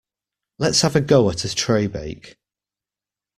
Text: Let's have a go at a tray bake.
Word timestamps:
Let's 0.57 0.81
have 0.81 0.95
a 0.95 0.99
go 0.99 1.29
at 1.29 1.45
a 1.45 1.53
tray 1.53 1.85
bake. 1.85 2.35